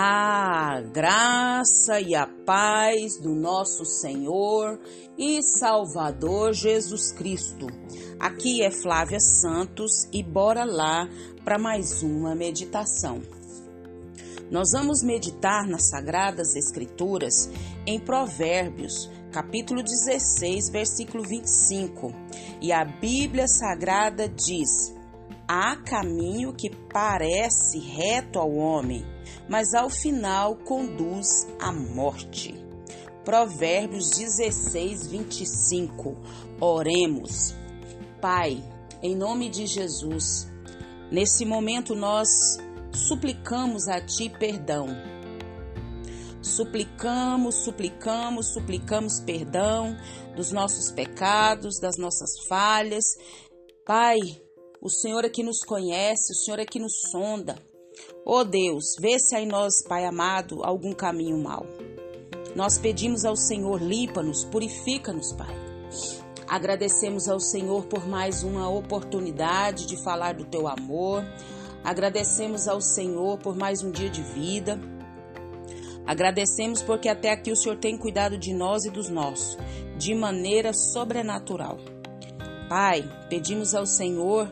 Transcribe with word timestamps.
A 0.00 0.80
graça 0.80 2.00
e 2.00 2.14
a 2.14 2.24
paz 2.24 3.16
do 3.20 3.34
nosso 3.34 3.84
Senhor 3.84 4.78
e 5.18 5.42
Salvador 5.42 6.52
Jesus 6.52 7.10
Cristo. 7.10 7.66
Aqui 8.20 8.62
é 8.62 8.70
Flávia 8.70 9.18
Santos 9.18 10.06
e 10.12 10.22
bora 10.22 10.64
lá 10.64 11.08
para 11.44 11.58
mais 11.58 12.00
uma 12.04 12.32
meditação. 12.36 13.20
Nós 14.52 14.70
vamos 14.70 15.02
meditar 15.02 15.66
nas 15.66 15.88
Sagradas 15.88 16.54
Escrituras 16.54 17.50
em 17.84 17.98
Provérbios, 17.98 19.10
capítulo 19.32 19.82
16, 19.82 20.70
versículo 20.70 21.24
25. 21.24 22.12
E 22.60 22.70
a 22.70 22.84
Bíblia 22.84 23.48
Sagrada 23.48 24.28
diz: 24.28 24.94
Há 25.48 25.74
caminho 25.74 26.52
que 26.52 26.70
parece 26.70 27.80
reto 27.80 28.38
ao 28.38 28.54
homem, 28.54 29.04
mas 29.48 29.74
ao 29.74 29.88
final 29.88 30.56
conduz 30.56 31.46
à 31.60 31.72
morte. 31.72 32.54
Provérbios 33.24 34.10
16, 34.10 35.08
25. 35.08 36.16
Oremos. 36.60 37.54
Pai, 38.20 38.62
em 39.02 39.14
nome 39.14 39.50
de 39.50 39.66
Jesus, 39.66 40.48
nesse 41.10 41.44
momento 41.44 41.94
nós 41.94 42.58
suplicamos 42.92 43.86
a 43.86 44.00
Ti 44.00 44.30
perdão. 44.30 44.86
Suplicamos, 46.40 47.56
suplicamos, 47.56 48.52
suplicamos 48.52 49.20
perdão 49.20 49.96
dos 50.34 50.50
nossos 50.50 50.90
pecados, 50.90 51.78
das 51.80 51.98
nossas 51.98 52.30
falhas. 52.48 53.04
Pai, 53.84 54.18
o 54.80 54.88
Senhor 54.88 55.24
é 55.24 55.28
que 55.28 55.42
nos 55.42 55.58
conhece, 55.60 56.32
o 56.32 56.36
Senhor 56.36 56.60
é 56.60 56.64
que 56.64 56.78
nos 56.78 57.00
sonda. 57.10 57.56
Oh 58.24 58.44
Deus, 58.44 58.96
vê 59.00 59.18
se 59.18 59.34
há 59.34 59.40
em 59.40 59.46
nós, 59.46 59.82
Pai 59.88 60.04
amado, 60.04 60.62
algum 60.62 60.92
caminho 60.92 61.38
mau. 61.38 61.66
Nós 62.54 62.78
pedimos 62.78 63.24
ao 63.24 63.36
Senhor, 63.36 63.80
limpa-nos, 63.80 64.44
purifica-nos, 64.44 65.32
Pai. 65.32 65.54
Agradecemos 66.48 67.28
ao 67.28 67.38
Senhor 67.38 67.86
por 67.86 68.08
mais 68.08 68.42
uma 68.42 68.68
oportunidade 68.70 69.86
de 69.86 70.02
falar 70.02 70.34
do 70.34 70.44
teu 70.44 70.66
amor. 70.66 71.22
Agradecemos 71.84 72.66
ao 72.66 72.80
Senhor 72.80 73.38
por 73.38 73.54
mais 73.54 73.82
um 73.82 73.90
dia 73.90 74.08
de 74.08 74.22
vida. 74.22 74.80
Agradecemos 76.06 76.82
porque 76.82 77.08
até 77.08 77.30
aqui 77.30 77.52
o 77.52 77.56
Senhor 77.56 77.76
tem 77.76 77.98
cuidado 77.98 78.38
de 78.38 78.54
nós 78.54 78.86
e 78.86 78.90
dos 78.90 79.10
nossos, 79.10 79.58
de 79.98 80.14
maneira 80.14 80.72
sobrenatural. 80.72 81.78
Pai, 82.66 83.02
pedimos 83.28 83.74
ao 83.74 83.84
Senhor 83.84 84.50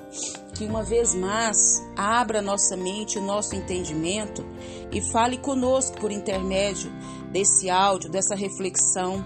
que 0.57 0.65
uma 0.65 0.83
vez 0.83 1.15
mais 1.15 1.83
abra 1.95 2.41
nossa 2.41 2.77
mente, 2.77 3.19
o 3.19 3.23
nosso 3.23 3.55
entendimento 3.55 4.45
e 4.91 5.01
fale 5.01 5.37
conosco 5.37 6.01
por 6.01 6.11
intermédio 6.11 6.91
desse 7.31 7.69
áudio, 7.69 8.11
dessa 8.11 8.35
reflexão. 8.35 9.25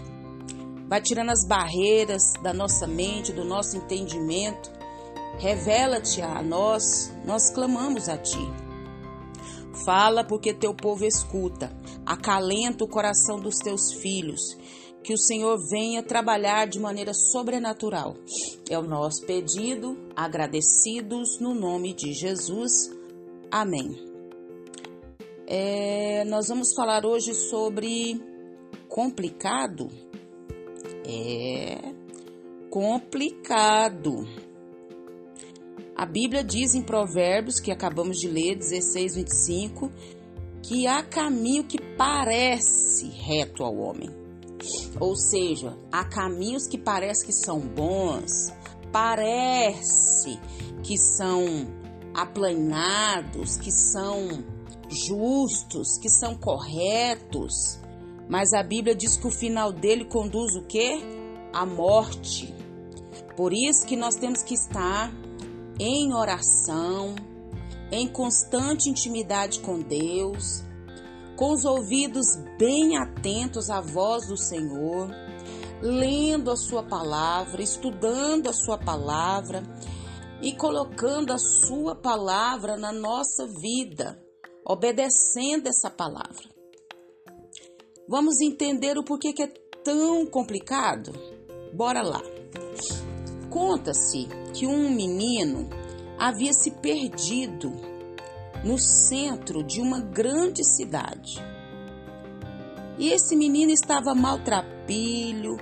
Vai 0.88 1.00
tirando 1.00 1.30
as 1.30 1.46
barreiras 1.46 2.32
da 2.42 2.52
nossa 2.52 2.86
mente, 2.86 3.32
do 3.32 3.44
nosso 3.44 3.76
entendimento. 3.76 4.70
Revela-te 5.38 6.20
a 6.20 6.42
nós, 6.42 7.12
nós 7.24 7.50
clamamos 7.50 8.08
a 8.08 8.18
ti. 8.18 8.52
Fala 9.84 10.24
porque 10.24 10.52
teu 10.52 10.74
povo 10.74 11.04
escuta, 11.04 11.72
acalenta 12.04 12.84
o 12.84 12.88
coração 12.88 13.38
dos 13.38 13.56
teus 13.58 13.92
filhos 13.92 14.56
que 15.02 15.14
o 15.14 15.18
Senhor 15.18 15.58
venha 15.68 16.02
trabalhar 16.02 16.66
de 16.66 16.78
maneira 16.78 17.12
sobrenatural. 17.14 18.16
É 18.68 18.78
o 18.78 18.82
nosso 18.82 19.24
pedido, 19.24 19.96
agradecidos 20.14 21.38
no 21.40 21.54
nome 21.54 21.94
de 21.94 22.12
Jesus. 22.12 22.90
Amém. 23.50 23.96
É, 25.46 26.24
nós 26.26 26.48
vamos 26.48 26.74
falar 26.74 27.04
hoje 27.04 27.34
sobre 27.34 28.20
complicado. 28.88 29.88
É 31.04 32.00
complicado. 32.70 34.28
A 35.96 36.06
Bíblia 36.06 36.44
diz 36.44 36.74
em 36.74 36.82
Provérbios, 36.82 37.58
que 37.58 37.72
acabamos 37.72 38.18
de 38.18 38.28
ler, 38.28 38.56
16, 38.56 39.16
25, 39.16 39.90
que 40.62 40.86
há 40.86 41.02
caminho 41.02 41.64
que 41.64 41.78
parece 41.96 43.08
reto 43.08 43.64
ao 43.64 43.76
homem 43.76 44.19
ou 44.98 45.16
seja, 45.16 45.78
há 45.90 46.04
caminhos 46.04 46.66
que 46.66 46.78
parece 46.78 47.24
que 47.24 47.32
são 47.32 47.60
bons, 47.60 48.52
parece 48.92 50.38
que 50.82 50.96
são 50.96 51.44
aplanados, 52.14 53.56
que 53.56 53.70
são 53.70 54.44
justos, 54.88 55.98
que 55.98 56.08
são 56.08 56.34
corretos, 56.34 57.78
mas 58.28 58.52
a 58.52 58.62
Bíblia 58.62 58.94
diz 58.94 59.16
que 59.16 59.26
o 59.26 59.30
final 59.30 59.72
dele 59.72 60.04
conduz 60.04 60.54
o 60.54 60.62
quê? 60.62 61.00
A 61.52 61.66
morte. 61.66 62.54
Por 63.36 63.52
isso 63.52 63.86
que 63.86 63.96
nós 63.96 64.14
temos 64.16 64.42
que 64.42 64.54
estar 64.54 65.12
em 65.78 66.14
oração, 66.14 67.14
em 67.90 68.06
constante 68.06 68.88
intimidade 68.88 69.60
com 69.60 69.80
Deus, 69.80 70.62
com 71.40 71.54
os 71.54 71.64
ouvidos 71.64 72.36
bem 72.58 72.98
atentos 72.98 73.70
à 73.70 73.80
voz 73.80 74.26
do 74.26 74.36
Senhor, 74.36 75.08
lendo 75.80 76.50
a 76.50 76.56
Sua 76.56 76.82
palavra, 76.82 77.62
estudando 77.62 78.50
a 78.50 78.52
Sua 78.52 78.76
palavra 78.76 79.62
e 80.42 80.54
colocando 80.54 81.32
a 81.32 81.38
Sua 81.38 81.94
palavra 81.94 82.76
na 82.76 82.92
nossa 82.92 83.46
vida, 83.46 84.22
obedecendo 84.66 85.66
essa 85.66 85.88
palavra. 85.88 86.44
Vamos 88.06 88.38
entender 88.42 88.98
o 88.98 89.04
porquê 89.04 89.32
que 89.32 89.44
é 89.44 89.48
tão 89.82 90.26
complicado? 90.26 91.10
Bora 91.72 92.02
lá. 92.02 92.20
Conta-se 93.48 94.28
que 94.52 94.66
um 94.66 94.90
menino 94.90 95.70
havia 96.18 96.52
se 96.52 96.70
perdido 96.70 97.89
no 98.64 98.78
centro 98.78 99.62
de 99.62 99.80
uma 99.80 100.00
grande 100.00 100.64
cidade. 100.64 101.42
E 102.98 103.08
esse 103.08 103.34
menino 103.34 103.70
estava 103.72 104.14
maltrapilho, 104.14 105.56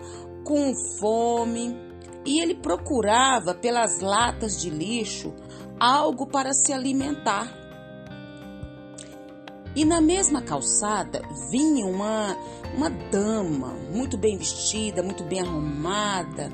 com 0.44 0.74
fome, 0.98 1.76
e 2.24 2.40
ele 2.40 2.54
procurava 2.54 3.54
pelas 3.54 4.00
latas 4.00 4.60
de 4.60 4.70
lixo 4.70 5.32
algo 5.78 6.26
para 6.26 6.52
se 6.52 6.72
alimentar. 6.72 7.56
E 9.76 9.84
na 9.84 10.00
mesma 10.00 10.42
calçada 10.42 11.22
vinha 11.50 11.86
uma, 11.86 12.36
uma 12.76 12.90
dama 12.90 13.68
muito 13.94 14.18
bem 14.18 14.36
vestida, 14.36 15.02
muito 15.02 15.22
bem 15.22 15.40
arrumada, 15.40 16.50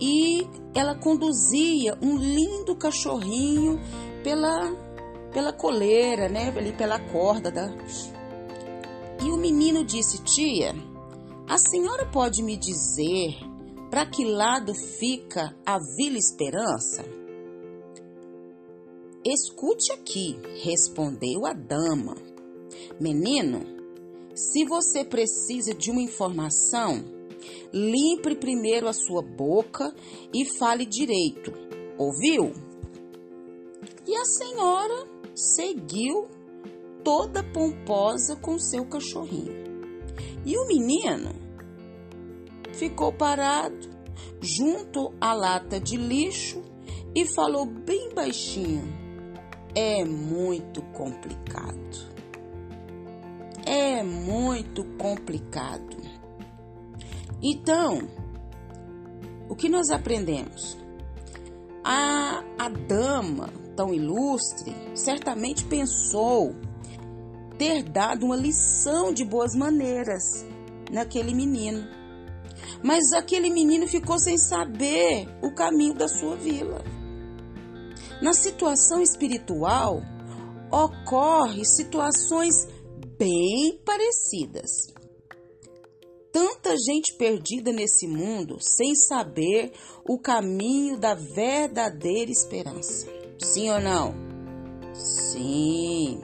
e 0.00 0.46
ela 0.74 0.94
conduzia 0.94 1.96
um 2.02 2.16
lindo 2.16 2.74
cachorrinho 2.74 3.80
pela 4.24 4.85
pela 5.36 5.52
coleira, 5.52 6.30
né, 6.30 6.48
ali 6.56 6.72
pela 6.72 6.98
corda 6.98 7.50
da. 7.50 7.68
E 9.22 9.30
o 9.30 9.36
menino 9.36 9.84
disse: 9.84 10.24
"Tia, 10.24 10.74
a 11.46 11.58
senhora 11.58 12.06
pode 12.06 12.42
me 12.42 12.56
dizer 12.56 13.36
para 13.90 14.06
que 14.06 14.24
lado 14.24 14.72
fica 14.74 15.54
a 15.66 15.78
Vila 15.78 16.16
Esperança?" 16.16 17.04
Escute 19.22 19.92
aqui, 19.92 20.38
respondeu 20.64 21.44
a 21.44 21.52
dama. 21.52 22.16
Menino, 22.98 23.60
se 24.34 24.64
você 24.64 25.04
precisa 25.04 25.74
de 25.74 25.90
uma 25.90 26.00
informação, 26.00 27.04
limpe 27.74 28.36
primeiro 28.36 28.88
a 28.88 28.92
sua 28.94 29.20
boca 29.20 29.94
e 30.32 30.46
fale 30.56 30.86
direito. 30.86 31.52
Ouviu? 31.98 32.54
E 34.06 34.16
a 34.16 34.24
senhora 34.24 35.15
seguiu 35.36 36.28
toda 37.04 37.42
pomposa 37.42 38.34
com 38.36 38.58
seu 38.58 38.86
cachorrinho. 38.86 39.66
E 40.44 40.56
o 40.56 40.66
menino 40.66 41.30
ficou 42.72 43.12
parado 43.12 43.90
junto 44.40 45.12
à 45.20 45.34
lata 45.34 45.78
de 45.78 45.96
lixo 45.96 46.62
e 47.14 47.26
falou 47.26 47.66
bem 47.66 48.14
baixinho: 48.14 48.82
É 49.74 50.04
muito 50.04 50.82
complicado. 50.82 52.16
É 53.66 54.02
muito 54.02 54.84
complicado. 54.96 55.96
Então, 57.42 57.98
o 59.48 59.54
que 59.54 59.68
nós 59.68 59.90
aprendemos? 59.90 60.78
A, 61.84 62.42
a 62.58 62.68
dama 62.68 63.65
tão 63.76 63.92
ilustre 63.92 64.74
certamente 64.94 65.64
pensou 65.66 66.56
ter 67.58 67.82
dado 67.82 68.26
uma 68.26 68.36
lição 68.36 69.12
de 69.12 69.24
boas 69.24 69.54
maneiras 69.54 70.44
naquele 70.90 71.34
menino. 71.34 71.86
Mas 72.82 73.12
aquele 73.12 73.50
menino 73.50 73.86
ficou 73.86 74.18
sem 74.18 74.38
saber 74.38 75.28
o 75.42 75.54
caminho 75.54 75.94
da 75.94 76.08
sua 76.08 76.36
vila. 76.36 76.82
Na 78.20 78.32
situação 78.32 79.02
espiritual, 79.02 80.00
ocorre 80.70 81.64
situações 81.64 82.66
bem 83.18 83.80
parecidas. 83.84 84.70
Tanta 86.32 86.76
gente 86.76 87.14
perdida 87.16 87.72
nesse 87.72 88.06
mundo 88.06 88.58
sem 88.60 88.94
saber 88.94 89.72
o 90.06 90.18
caminho 90.18 90.98
da 90.98 91.14
verdadeira 91.14 92.30
esperança. 92.30 93.15
Sim 93.42 93.70
ou 93.70 93.80
não? 93.80 94.14
Sim. 94.94 96.20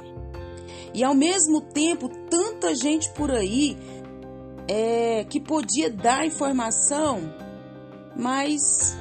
E 0.94 1.02
ao 1.02 1.14
mesmo 1.14 1.60
tempo, 1.60 2.08
tanta 2.28 2.74
gente 2.74 3.10
por 3.12 3.30
aí 3.30 3.76
é, 4.68 5.24
que 5.24 5.40
podia 5.40 5.90
dar 5.90 6.26
informação, 6.26 7.20
mas 8.16 8.96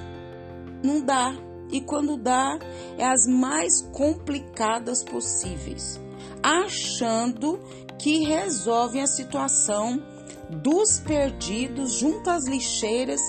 não 0.84 1.02
dá. 1.02 1.36
E 1.72 1.80
quando 1.80 2.18
dá, 2.18 2.60
é 2.98 3.06
as 3.06 3.26
mais 3.26 3.82
complicadas 3.94 5.04
possíveis, 5.04 6.00
achando 6.44 7.60
que 7.98 8.26
resolvem 8.26 9.02
a 9.02 9.08
situação 9.08 10.02
dos 10.50 11.00
perdidos 11.00 11.94
junto 11.94 12.30
às 12.30 12.46
lixeiras 12.46 13.22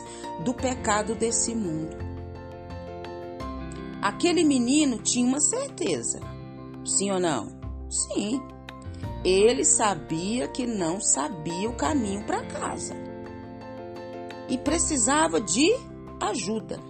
do 0.44 0.52
pecado 0.52 1.14
desse 1.14 1.54
mundo. 1.54 2.11
Aquele 4.02 4.42
menino 4.42 4.98
tinha 4.98 5.24
uma 5.24 5.40
certeza, 5.40 6.18
sim 6.84 7.12
ou 7.12 7.20
não? 7.20 7.46
Sim. 7.88 8.42
Ele 9.24 9.64
sabia 9.64 10.48
que 10.48 10.66
não 10.66 11.00
sabia 11.00 11.70
o 11.70 11.76
caminho 11.76 12.24
para 12.26 12.44
casa 12.44 12.96
e 14.48 14.58
precisava 14.58 15.40
de 15.40 15.72
ajuda. 16.20 16.80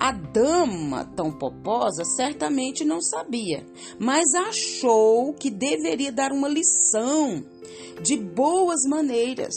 A 0.00 0.12
dama 0.12 1.04
tão 1.04 1.30
poposa 1.30 2.04
certamente 2.04 2.86
não 2.86 3.02
sabia, 3.02 3.66
mas 3.98 4.32
achou 4.34 5.34
que 5.34 5.50
deveria 5.50 6.10
dar 6.10 6.32
uma 6.32 6.48
lição 6.48 7.44
de 8.02 8.16
boas 8.16 8.80
maneiras. 8.88 9.54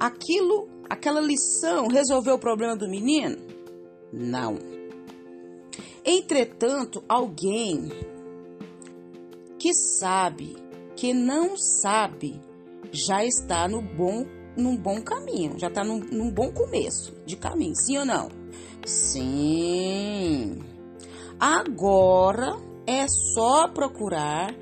Aquilo, 0.00 0.68
aquela 0.90 1.20
lição 1.20 1.86
resolveu 1.86 2.34
o 2.34 2.40
problema 2.40 2.74
do 2.74 2.88
menino? 2.88 3.53
Não. 4.16 4.56
Entretanto, 6.04 7.02
alguém 7.08 7.90
que 9.58 9.74
sabe, 9.74 10.56
que 10.94 11.12
não 11.12 11.56
sabe, 11.56 12.40
já 12.92 13.24
está 13.24 13.66
no 13.66 13.82
bom, 13.82 14.24
num 14.56 14.76
bom 14.76 15.02
caminho, 15.02 15.58
já 15.58 15.66
está 15.66 15.82
num, 15.82 15.98
num 15.98 16.30
bom 16.30 16.52
começo 16.52 17.12
de 17.26 17.36
caminho, 17.36 17.74
sim 17.74 17.98
ou 17.98 18.04
não? 18.04 18.28
Sim. 18.86 20.62
Agora 21.40 22.56
é 22.86 23.08
só 23.08 23.66
procurar 23.66 24.54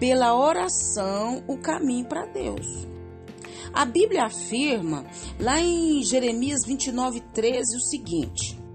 pela 0.00 0.36
oração 0.36 1.44
o 1.46 1.58
caminho 1.58 2.06
para 2.06 2.26
Deus. 2.26 2.66
A 3.72 3.84
Bíblia 3.84 4.24
afirma 4.24 5.04
lá 5.38 5.60
em 5.60 6.02
Jeremias 6.02 6.64
29, 6.66 7.20
13 7.34 7.76
o 7.76 7.80
seguinte: 7.80 8.65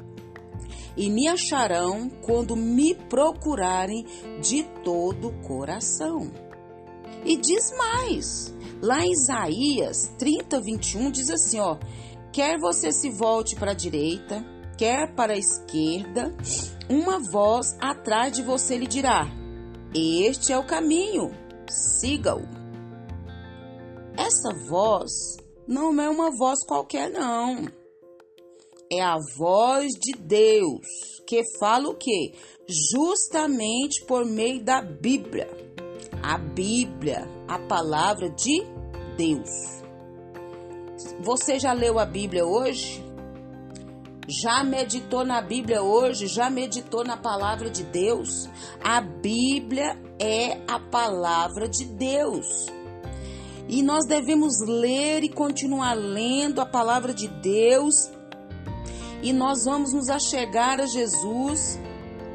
E 0.96 1.10
me 1.10 1.28
acharão 1.28 2.10
quando 2.22 2.56
me 2.56 2.96
procurarem 2.96 4.06
de 4.42 4.64
todo 4.84 5.30
o 5.30 5.42
coração. 5.42 6.32
E 7.24 7.38
diz 7.38 7.72
mais, 7.78 8.54
lá 8.82 9.06
em 9.06 9.12
Isaías 9.12 10.12
30, 10.18 10.62
21 10.62 11.12
diz 11.12 11.30
assim: 11.30 11.60
ó, 11.60 11.78
quer 12.32 12.58
você 12.60 12.92
se 12.92 13.10
volte 13.10 13.56
para 13.56 13.72
a 13.72 13.76
direita, 13.76 14.44
quer 14.78 15.14
para 15.14 15.34
a 15.34 15.38
esquerda, 15.38 16.36
uma 16.90 17.20
voz 17.20 17.78
atrás 17.80 18.34
de 18.34 18.42
você 18.42 18.78
lhe 18.78 18.88
dirá: 18.88 19.28
Este 19.94 20.52
é 20.52 20.58
o 20.58 20.66
caminho, 20.66 21.32
siga-o. 21.70 22.42
Essa 24.18 24.54
voz 24.68 25.38
não 25.68 26.00
é 26.02 26.10
uma 26.10 26.32
voz 26.36 26.66
qualquer, 26.66 27.10
não. 27.10 27.81
É 28.94 29.02
a 29.02 29.18
voz 29.38 29.88
de 29.94 30.12
Deus 30.20 30.86
que 31.26 31.42
fala 31.58 31.88
o 31.88 31.96
quê? 31.96 32.34
Justamente 32.68 34.04
por 34.06 34.26
meio 34.26 34.62
da 34.62 34.82
Bíblia. 34.82 35.50
A 36.22 36.38
Bíblia, 36.38 37.26
a 37.48 37.58
palavra 37.58 38.30
de 38.30 38.62
Deus. 39.16 39.50
Você 41.22 41.58
já 41.58 41.72
leu 41.72 41.98
a 42.00 42.06
Bíblia 42.06 42.46
hoje? 42.46 43.02
Já 44.28 44.62
meditou 44.62 45.24
na 45.24 45.42
Bíblia 45.42 45.82
hoje? 45.82 46.28
Já 46.28 46.50
meditou 46.50 47.06
na 47.06 47.16
palavra 47.16 47.70
de 47.70 47.84
Deus? 47.84 48.50
A 48.84 49.00
Bíblia 49.00 49.98
é 50.20 50.60
a 50.68 50.80
palavra 50.80 51.70
de 51.70 51.86
Deus. 51.86 52.66
E 53.70 53.82
nós 53.82 54.06
devemos 54.06 54.52
ler 54.68 55.24
e 55.24 55.30
continuar 55.30 55.94
lendo 55.94 56.60
a 56.60 56.66
palavra 56.66 57.14
de 57.14 57.30
Deus. 57.30 58.12
E 59.22 59.32
nós 59.32 59.66
vamos 59.66 59.94
nos 59.94 60.10
achegar 60.10 60.80
a 60.80 60.86
Jesus 60.86 61.80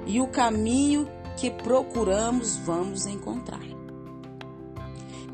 e 0.06 0.20
o 0.20 0.28
caminho 0.28 1.08
que 1.36 1.50
procuramos 1.50 2.56
vamos 2.56 3.06
encontrar. 3.06 3.64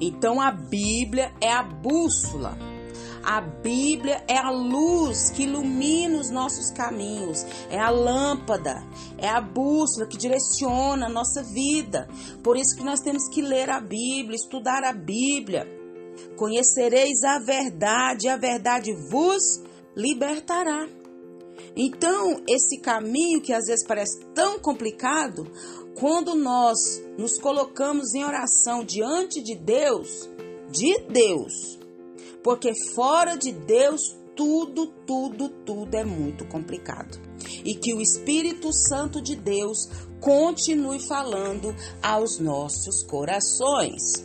Então 0.00 0.40
a 0.40 0.50
Bíblia 0.50 1.32
é 1.40 1.52
a 1.52 1.62
bússola 1.62 2.56
a 3.22 3.40
Bíblia 3.40 4.24
é 4.26 4.36
a 4.36 4.50
luz 4.50 5.30
que 5.30 5.44
ilumina 5.44 6.18
os 6.18 6.28
nossos 6.28 6.72
caminhos, 6.72 7.46
é 7.70 7.78
a 7.78 7.88
lâmpada, 7.88 8.84
é 9.16 9.28
a 9.28 9.40
bússola 9.40 10.08
que 10.08 10.16
direciona 10.16 11.06
a 11.06 11.08
nossa 11.08 11.42
vida. 11.42 12.08
Por 12.42 12.56
isso 12.56 12.76
que 12.76 12.82
nós 12.82 13.00
temos 13.00 13.28
que 13.28 13.40
ler 13.40 13.70
a 13.70 13.80
Bíblia, 13.80 14.34
estudar 14.34 14.82
a 14.82 14.92
Bíblia. 14.92 15.68
Conhecereis 16.36 17.22
a 17.22 17.38
verdade, 17.38 18.28
a 18.28 18.36
verdade 18.36 18.92
vos 19.08 19.62
libertará. 19.96 20.88
Então, 21.76 22.42
esse 22.48 22.78
caminho 22.80 23.40
que 23.40 23.52
às 23.52 23.66
vezes 23.66 23.86
parece 23.86 24.24
tão 24.34 24.58
complicado, 24.58 25.50
quando 25.94 26.34
nós 26.34 26.78
nos 27.18 27.38
colocamos 27.38 28.14
em 28.14 28.24
oração 28.24 28.84
diante 28.84 29.42
de 29.42 29.54
Deus, 29.56 30.28
de 30.70 30.98
Deus, 31.10 31.78
porque 32.42 32.72
fora 32.94 33.36
de 33.36 33.52
Deus 33.52 34.16
tudo, 34.34 34.86
tudo, 35.06 35.48
tudo 35.48 35.94
é 35.94 36.04
muito 36.04 36.46
complicado. 36.46 37.20
E 37.64 37.74
que 37.74 37.94
o 37.94 38.00
Espírito 38.00 38.72
Santo 38.72 39.20
de 39.20 39.36
Deus 39.36 39.88
continue 40.20 41.00
falando 41.00 41.74
aos 42.02 42.38
nossos 42.38 43.02
corações. 43.04 44.24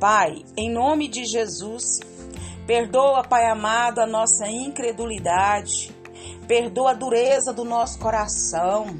Pai, 0.00 0.42
em 0.56 0.70
nome 0.70 1.08
de 1.08 1.24
Jesus, 1.24 2.00
perdoa, 2.66 3.22
Pai 3.22 3.46
amado, 3.50 4.00
a 4.00 4.06
nossa 4.06 4.48
incredulidade, 4.48 5.94
perdoa 6.46 6.92
a 6.92 6.94
dureza 6.94 7.52
do 7.52 7.64
nosso 7.64 7.98
coração. 7.98 8.98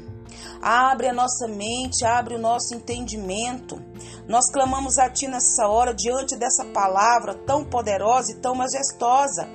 Abre 0.61 1.07
a 1.07 1.13
nossa 1.13 1.47
mente, 1.47 2.05
abre 2.05 2.35
o 2.35 2.39
nosso 2.39 2.73
entendimento. 2.75 3.81
Nós 4.27 4.51
clamamos 4.51 4.97
a 4.97 5.09
Ti 5.09 5.27
nessa 5.27 5.67
hora, 5.67 5.93
diante 5.93 6.37
dessa 6.37 6.65
palavra 6.65 7.33
tão 7.45 7.63
poderosa 7.63 8.31
e 8.31 8.35
tão 8.35 8.55
majestosa, 8.55 9.47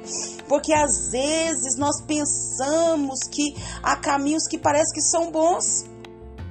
porque 0.48 0.72
às 0.72 1.10
vezes 1.10 1.76
nós 1.76 2.00
pensamos 2.06 3.18
que 3.30 3.54
há 3.82 3.96
caminhos 3.96 4.46
que 4.48 4.58
parecem 4.58 4.94
que 4.94 5.02
são 5.02 5.30
bons, 5.30 5.84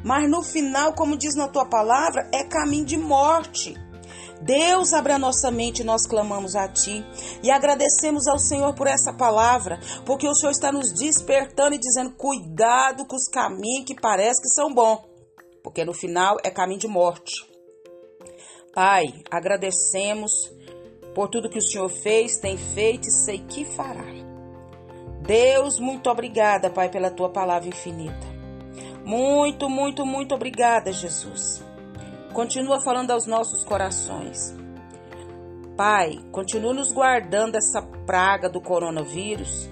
mas 0.04 0.30
no 0.30 0.44
final, 0.44 0.94
como 0.94 1.18
diz 1.18 1.36
na 1.36 1.48
Tua 1.48 1.66
palavra, 1.66 2.30
é 2.32 2.44
caminho 2.44 2.86
de 2.86 2.98
morte. 2.98 3.76
Deus, 4.42 4.92
abre 4.94 5.14
a 5.14 5.20
nossa 5.20 5.52
mente, 5.52 5.84
nós 5.84 6.08
clamamos 6.08 6.56
a 6.56 6.68
Ti 6.68 7.06
e 7.44 7.52
agradecemos 7.52 8.28
ao 8.28 8.40
Senhor 8.40 8.74
por 8.74 8.88
essa 8.88 9.14
palavra, 9.14 9.80
porque 10.06 10.28
o 10.28 10.34
Senhor 10.34 10.52
está 10.52 10.72
nos 10.72 10.92
despertando 10.92 11.76
e 11.76 11.80
dizendo: 11.80 12.16
cuidado 12.16 13.06
com 13.06 13.16
os 13.16 13.28
caminhos 13.28 13.86
que 13.86 13.96
parece 13.96 14.42
que 14.42 14.50
são 14.50 14.74
bons, 14.74 15.02
porque 15.64 15.86
no 15.86 15.94
final 15.94 16.38
é 16.44 16.50
caminho 16.50 16.80
de 16.80 16.88
morte. 16.88 17.50
Pai, 18.74 19.14
agradecemos 19.30 20.32
por 21.14 21.28
tudo 21.28 21.50
que 21.50 21.60
o 21.60 21.62
Senhor 21.62 21.90
fez, 21.90 22.38
tem 22.38 22.58
feito 22.58 23.08
e 23.08 23.12
sei 23.12 23.40
que 23.40 23.66
fará. 23.66 24.06
Deus, 25.22 25.80
muito 25.80 26.10
obrigada, 26.10 26.70
Pai, 26.70 26.90
pela 26.90 27.12
tua 27.12 27.30
palavra 27.30 27.70
infinita. 27.70 28.32
Muito, 29.06 29.70
muito, 29.70 30.06
muito 30.06 30.34
obrigada, 30.34 30.92
Jesus. 30.92 31.62
Continua 32.34 32.80
falando 32.80 33.12
aos 33.12 33.28
nossos 33.28 33.64
corações. 33.64 34.56
Pai, 35.76 36.20
continua 36.32 36.74
nos 36.74 36.92
guardando 36.92 37.54
dessa 37.54 37.82
praga 38.06 38.50
do 38.50 38.62
coronavírus 38.62 39.70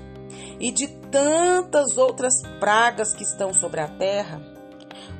e 0.60 0.72
de 0.72 0.88
tantas 0.88 1.98
outras 1.98 2.34
pragas 2.60 3.14
que 3.14 3.24
estão 3.24 3.54
sobre 3.54 3.80
a 3.80 3.88
terra. 3.88 4.42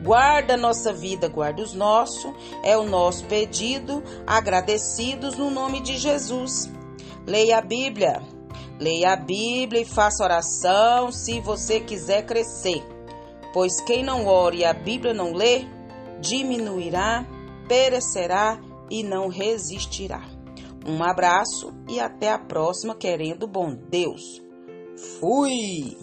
Guarda 0.02 0.58
nossa 0.58 0.92
vida, 0.92 1.28
guarda 1.28 1.62
os 1.62 1.74
nossos, 1.74 2.32
é 2.64 2.78
o 2.78 2.84
nosso 2.84 3.26
pedido, 3.26 4.04
agradecidos 4.26 5.36
no 5.38 5.50
nome 5.50 5.82
de 5.82 5.98
Jesus. 5.98 6.70
Leia 7.26 7.60
a 7.60 7.62
Bíblia, 7.62 8.22
leia 8.80 9.14
a 9.14 9.16
Bíblia 9.16 9.82
e 9.82 9.86
faça 9.86 10.24
oração 10.24 11.12
se 11.12 11.40
você 11.40 11.80
quiser 11.80 12.26
crescer, 12.26 12.84
pois 13.54 13.80
quem 13.82 14.04
não 14.04 14.26
ore 14.26 14.60
e 14.60 14.66
a 14.66 14.74
Bíblia 14.74 15.14
não 15.14 15.34
lê, 15.34 15.66
diminuirá, 16.22 17.26
perecerá 17.68 18.60
e 18.90 19.04
não 19.04 19.28
resistirá. 19.28 20.22
Um 20.86 21.04
abraço 21.04 21.74
e 21.88 22.00
até 22.00 22.32
a 22.32 22.40
próxima, 22.40 22.96
querendo 22.96 23.48
bom 23.48 23.76
Deus. 23.76 24.42
Fui! 25.20 25.98